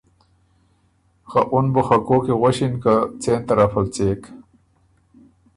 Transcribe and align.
خه 1.29 1.41
اُن 1.53 1.65
بُو 1.73 1.81
خه 1.87 1.97
کوک 2.07 2.21
کی 2.25 2.33
غؤݭِن 2.41 2.73
که 2.83 2.93
څېن 3.21 3.41
طرف 3.47 3.73
ال 3.79 3.85
څېک۔ 3.95 4.21